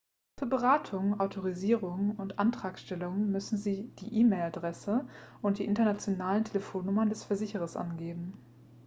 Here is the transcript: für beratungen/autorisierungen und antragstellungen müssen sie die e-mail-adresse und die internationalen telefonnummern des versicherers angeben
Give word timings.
für 0.39 0.47
beratungen/autorisierungen 0.47 2.15
und 2.15 2.39
antragstellungen 2.39 3.31
müssen 3.31 3.59
sie 3.59 3.83
die 3.99 4.11
e-mail-adresse 4.19 5.07
und 5.43 5.59
die 5.59 5.65
internationalen 5.65 6.43
telefonnummern 6.43 7.09
des 7.09 7.23
versicherers 7.23 7.75
angeben 7.77 8.33